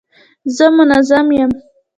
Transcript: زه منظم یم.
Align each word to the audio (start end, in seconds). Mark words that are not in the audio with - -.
زه 0.55 0.65
منظم 0.77 1.27
یم. 1.43 1.51